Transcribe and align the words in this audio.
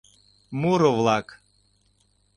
МУРО-ВЛАК 0.61 1.27